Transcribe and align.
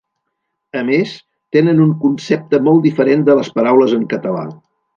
A 0.79 0.81
més, 0.87 1.11
tenen 1.57 1.83
un 1.85 1.91
concepte 2.05 2.61
molt 2.69 2.81
diferent 2.89 3.27
de 3.29 3.37
les 3.41 3.53
paraules 3.59 3.95
en 4.01 4.09
català. 4.17 4.47